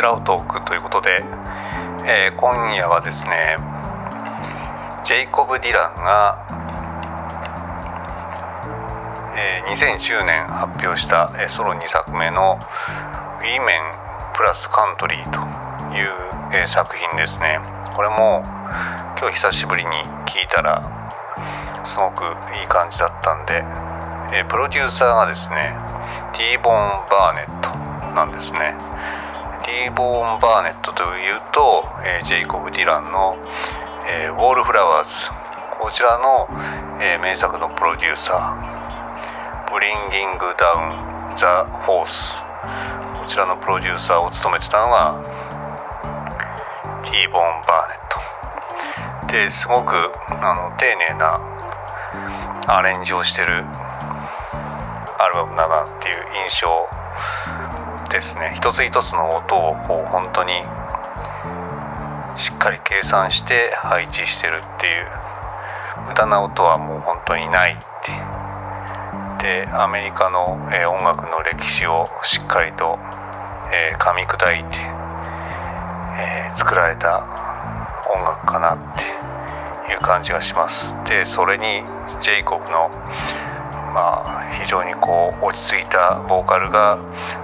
[0.00, 1.24] ラウトークということで、
[2.06, 3.56] えー、今夜はですね
[5.04, 6.38] ジェイコブ・ディランが、
[9.36, 12.58] えー、2010年発表した、えー、ソロ2作目の
[13.40, 13.82] 「ウィメン
[14.34, 15.40] プラスカントリー」と
[15.94, 16.10] いう、
[16.52, 17.60] えー、作品ですね。
[17.94, 18.42] これも
[19.20, 19.90] 今日久しぶりに
[20.26, 20.82] 聞いたら
[21.84, 22.24] すごく
[22.58, 23.64] いい感じだったんで、
[24.32, 25.76] えー、プロデューサーがですね
[26.32, 26.74] ティーボン・
[27.10, 27.70] バーネット
[28.14, 28.74] なんですね。
[29.64, 33.38] ティーボーン・バーネットというと、えー、ジェイコブ・ディランの、
[34.06, 35.30] えー、ウォールフラワーズ。
[35.80, 36.46] こちらの、
[37.00, 39.72] えー、名作のプロデューサー。
[39.72, 42.44] ブリンギング・ダウン・ザ・フォース。
[43.18, 45.14] こちらのプロデューサーを務めてたのが
[47.02, 49.32] ティーボーン・バーネット。
[49.32, 50.12] ですごく
[50.42, 51.40] あの丁寧な
[52.66, 53.64] アレンジをしてる
[55.18, 56.16] アルバムだなっていう
[56.50, 56.86] 印象
[58.14, 58.52] ですね。
[58.54, 60.62] 一つ一つの音をこう本当に
[62.36, 65.06] しっかり計算して配置してるっていう。
[66.06, 67.76] 無駄な音はもう本当にないっ
[69.38, 69.66] て。
[69.66, 72.98] でアメリカの、え、音楽の歴史をしっかりと、
[73.72, 74.78] え、噛み砕いて、
[76.16, 77.18] え、作られた
[78.14, 78.78] 音楽かなっ
[79.86, 80.94] ていう感じがします。
[81.04, 81.82] でそれに
[82.20, 82.90] ジェイコブの
[83.94, 86.98] まあ、非常にこう落ち着いたボーカルが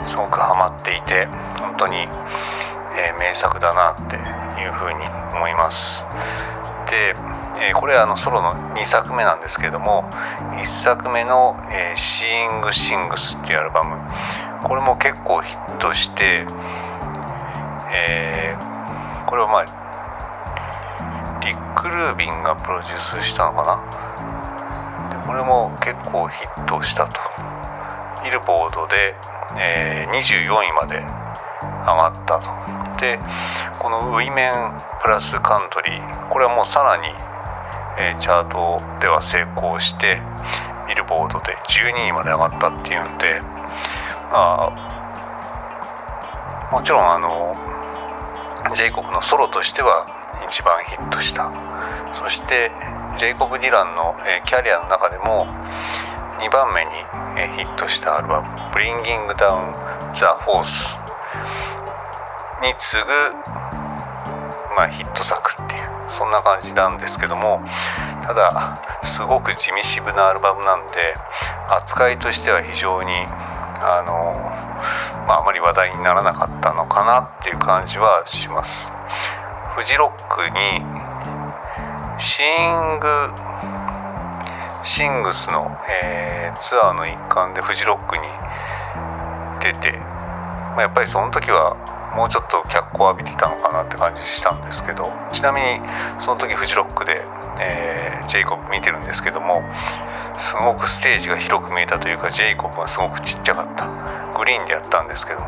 [0.04, 1.26] すごくハマっていて
[1.60, 2.08] 本当に、
[2.98, 4.16] えー、名作だなって
[4.60, 6.04] いうふうに思います。
[6.90, 7.14] で、
[7.62, 10.10] えー、これはあのソロの2作目なんですけども
[10.50, 13.96] 1作目の「えー、シーイング・シングス」っていうアルバム
[14.64, 16.46] これも結構ヒットして、
[17.92, 19.64] えー、これはまあ
[21.44, 23.62] リック・ルービンがプロデュースしたのか
[23.94, 24.09] な？
[25.26, 27.20] これも結構ヒットしたと。
[28.24, 29.14] ビルボードで、
[29.58, 32.50] えー、24位まで上がったと。
[33.00, 33.18] で
[33.78, 34.52] この「ウィメン
[35.02, 37.08] プラスカントリー」これはもうさらに、
[37.98, 40.20] えー、チャートでは成功して
[40.86, 43.40] ビルボードで12位まで上がったっていうんで
[44.30, 47.56] まあもちろんあの
[48.74, 50.06] ジェイコブのソロとしては
[50.46, 51.50] 一番ヒットした。
[52.12, 52.70] そして
[53.18, 55.46] ジェイコブ・ディランの、え、キャリアの中でも
[56.38, 56.90] 2番目に、
[57.36, 59.74] え、ヒットしたアルバム「ブリンギング・ダウン・
[60.12, 60.98] ザ・フォース」
[62.62, 63.08] に次ぐ、
[64.76, 67.62] まあ、ヒット作っていうそんな感じなんですけども
[68.22, 71.16] ただすごく地味渋なアルバムなんで
[71.68, 73.12] 扱いとしては非常に
[73.80, 74.34] あの、
[75.26, 78.90] まあ、あまり話題にならなかったのかなっていう感じはします。
[79.74, 80.82] フジロックに
[82.20, 83.08] シング
[84.82, 88.22] シングスの、えー、ツアーの一環でフジロックに
[89.60, 95.80] 出て、まあ、やっぱりその時はもうちょっと脚光を浴びてたのかなって感じしたんですけどちなみに
[96.20, 97.24] その時フジロックで、
[97.58, 99.62] えー、ジェイコブ見てるんですけども
[100.36, 103.88] すごくステージが広く見えたというかジェイコブがすごくちっちゃかった。
[104.36, 105.46] グリーンでやったんですけども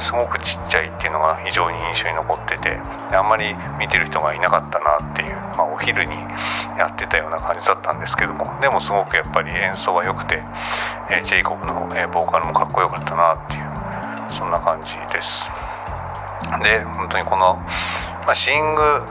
[0.00, 2.78] すごくちっちゃいっていうのが非常に印象に残ってて
[3.14, 6.14] あんまり見てる人がいなかったなっていう、まあ、お昼に
[6.78, 10.42] やってたような感じだったんですけどもでもすごくやっぱり演奏は良くて、
[11.10, 13.68] えー、ジェイコブの、えー、ボーカルもかっこよかったなっていう
[14.36, 15.50] そんな感じです。
[16.62, 17.54] で本当にこの、
[18.24, 19.02] まあ、シング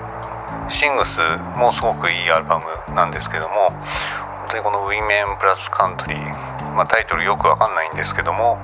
[0.69, 1.19] シングス
[1.57, 8.59] もすごくいいアルバムなんですけども本当にこの「ウィメンプラスカントリー」まあ、タイトルよくわかんないんですけども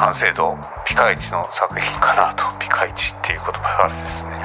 [0.00, 0.56] 完成度
[0.86, 2.46] ピカイチの作品かなと。
[2.58, 4.42] ピカイチっていう言葉があるですね。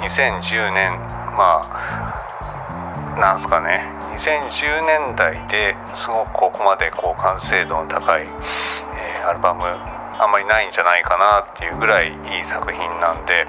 [0.00, 0.96] 2010年
[1.36, 3.84] まあなんすかね。
[4.16, 13.46] 2010年代ですごくここまでこう完成度の高い、えー、アルバムあんまりないんじゃないかなっていうぐらいいい作品なんで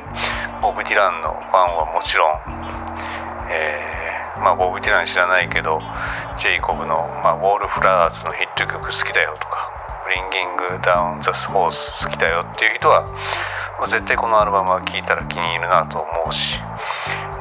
[0.62, 2.40] ボブ・ディランのファンはもちろん、
[3.50, 5.80] えー、まあ、ボブ・ディラン知らないけど
[6.38, 9.79] ジェイコブの、まあ、ウォール・フラワーズのヒット曲好きだよとか
[10.10, 13.06] ブリンギング・ダウン・ザ・スホース好きだよっていう人は
[13.80, 16.58] ま絶対このアルバムは聴いたら気に入るなと思うし、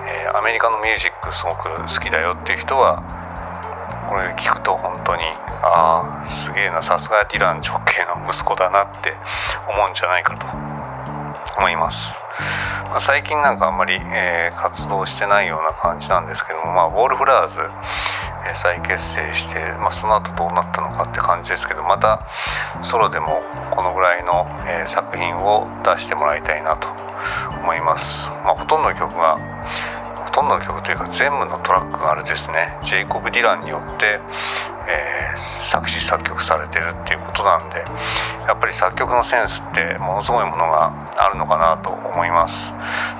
[0.04, 3.00] えー、アメリカのミュージックすごく好きだよっていう人は
[4.12, 5.22] これ聞くと本当に
[5.64, 9.16] ああすげえなさすがディラン直系の息子だなって
[9.64, 10.44] 思うんじゃないかと
[11.56, 12.12] 思います。
[12.88, 17.60] まあ、最近なんかあんまり、えー、活動してないような感じなんですけども、まあ、ウォールフラワーズ、
[18.54, 22.26] 再結成して、まあ、その後どうなったのかって感じですけどまた
[22.82, 26.88] ソロでもこのぐらいの、えー、作品を出してもらいたいなと
[27.60, 29.36] 思います、まあ、ほとんどの曲が
[30.38, 32.78] とんどの曲というか全部のトラックがあれですね。
[32.84, 34.20] ジェイコブ・ディランによって、
[34.86, 37.82] えー、作詞作曲されてるっていうことなんで
[38.46, 42.72] やっぱり作曲のセンスってものすごいものがあるのかなと思います。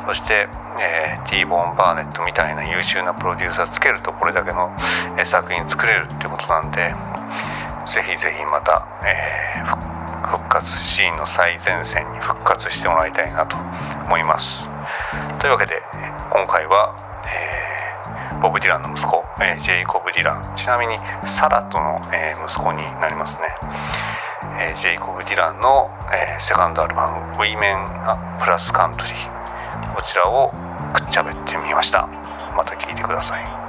[0.07, 0.49] そして、
[0.79, 4.71] えー、ティーボーン・バーネットみたいな優秀なプロデューサーつけるとこれだけの、
[5.19, 6.95] え、作品作れるっていうことなんで
[7.85, 13.57] ぜひぜひまた、えー、復活シーンの最前線に復活してもらいたいなと
[14.07, 14.71] 思います。
[15.41, 15.83] というわけで
[16.31, 20.53] 今回は、えー、ボブ・ディランの息子、えー、ジェイコブ・ディラン。
[20.57, 23.43] ちなみにサラとの、えー、息子になりますね、
[24.59, 27.87] えー、ジェイコブ・ディランの、えー、セカンドアルバム「ウィメン・
[28.41, 29.15] プラス・カントリー」
[29.95, 30.53] こちらを
[30.93, 32.09] くっちゃべってみました。
[32.57, 33.68] また聴いてください。